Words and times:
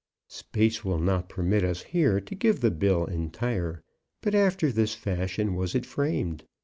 Space 0.29 0.83
will 0.83 0.97
not 0.97 1.29
permit 1.29 1.63
us 1.63 1.83
here 1.83 2.19
to 2.19 2.33
give 2.33 2.61
the 2.61 2.71
bill 2.71 3.05
entire, 3.05 3.83
but 4.21 4.33
after 4.33 4.71
this 4.71 4.95
fashion 4.95 5.53
was 5.53 5.75
it 5.75 5.85
framed. 5.85 6.43